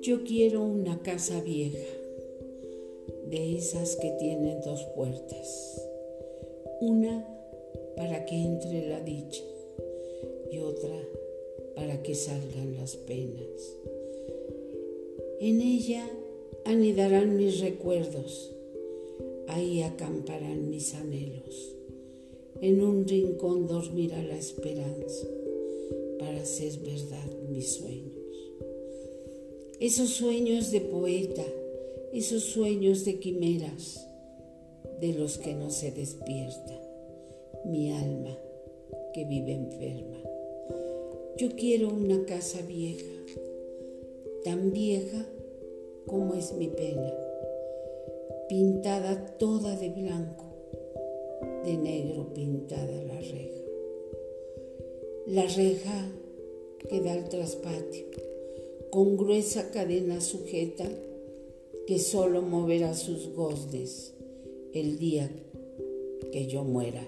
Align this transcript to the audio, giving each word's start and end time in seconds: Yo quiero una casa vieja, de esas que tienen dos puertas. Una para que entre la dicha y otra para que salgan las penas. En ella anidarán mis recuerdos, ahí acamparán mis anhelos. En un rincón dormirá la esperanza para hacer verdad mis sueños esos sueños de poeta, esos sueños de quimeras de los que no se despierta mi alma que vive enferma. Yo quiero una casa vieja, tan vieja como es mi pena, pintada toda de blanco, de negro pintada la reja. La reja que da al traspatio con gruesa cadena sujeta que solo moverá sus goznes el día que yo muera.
Yo 0.00 0.22
quiero 0.24 0.62
una 0.62 1.02
casa 1.02 1.40
vieja, 1.40 1.78
de 3.26 3.56
esas 3.56 3.96
que 3.96 4.10
tienen 4.20 4.60
dos 4.60 4.84
puertas. 4.94 5.82
Una 6.80 7.26
para 7.96 8.24
que 8.26 8.36
entre 8.36 8.88
la 8.88 9.00
dicha 9.00 9.42
y 10.52 10.58
otra 10.58 10.94
para 11.74 12.00
que 12.02 12.14
salgan 12.14 12.76
las 12.76 12.94
penas. 12.94 13.76
En 15.40 15.60
ella 15.60 16.08
anidarán 16.64 17.36
mis 17.36 17.58
recuerdos, 17.58 18.52
ahí 19.48 19.82
acamparán 19.82 20.70
mis 20.70 20.94
anhelos. 20.94 21.74
En 22.60 22.80
un 22.80 23.06
rincón 23.06 23.66
dormirá 23.66 24.22
la 24.22 24.36
esperanza 24.36 25.26
para 26.18 26.40
hacer 26.40 26.78
verdad 26.78 27.30
mis 27.48 27.74
sueños 27.74 28.24
esos 29.80 30.10
sueños 30.10 30.70
de 30.70 30.80
poeta, 30.80 31.44
esos 32.12 32.44
sueños 32.44 33.04
de 33.04 33.18
quimeras 33.18 34.08
de 35.00 35.12
los 35.14 35.36
que 35.36 35.52
no 35.52 35.68
se 35.68 35.90
despierta 35.90 36.80
mi 37.66 37.92
alma 37.92 38.38
que 39.12 39.24
vive 39.24 39.52
enferma. 39.52 40.22
Yo 41.36 41.50
quiero 41.56 41.88
una 41.88 42.24
casa 42.24 42.62
vieja, 42.62 43.12
tan 44.44 44.72
vieja 44.72 45.26
como 46.06 46.34
es 46.34 46.54
mi 46.54 46.68
pena, 46.68 47.12
pintada 48.48 49.36
toda 49.38 49.76
de 49.76 49.90
blanco, 49.90 50.43
de 51.64 51.76
negro 51.78 52.32
pintada 52.34 53.02
la 53.04 53.20
reja. 53.20 53.60
La 55.26 55.46
reja 55.46 56.12
que 56.88 57.00
da 57.00 57.12
al 57.14 57.28
traspatio 57.28 58.04
con 58.90 59.16
gruesa 59.16 59.70
cadena 59.70 60.20
sujeta 60.20 60.86
que 61.86 61.98
solo 61.98 62.42
moverá 62.42 62.94
sus 62.94 63.34
goznes 63.34 64.12
el 64.72 64.98
día 64.98 65.30
que 66.30 66.46
yo 66.46 66.64
muera. 66.64 67.06